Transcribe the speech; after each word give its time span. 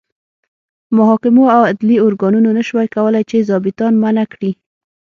محاکمو 0.97 1.45
او 1.55 1.61
عدلي 1.71 1.97
ارګانونو 2.07 2.49
نه 2.57 2.63
شوای 2.67 2.87
کولای 2.95 3.23
چې 3.29 3.45
ظابیطان 3.49 3.93
منع 4.03 4.25
کړي. 4.33 4.51